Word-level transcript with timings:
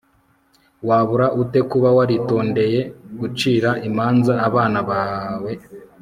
wabura 0.87 1.27
ute 1.41 1.59
kuba 1.71 1.89
waritondeye 1.97 2.79
gucira 3.19 3.69
imanza 3.87 4.33
abana 4.47 4.79
bawe 4.89 5.51